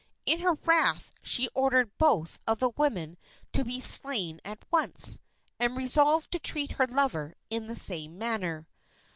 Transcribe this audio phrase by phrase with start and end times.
[0.25, 3.19] In her wrath she ordered both of the women
[3.53, 5.19] to be slain at once,
[5.59, 8.67] and resolved to treat her lover in the same manner.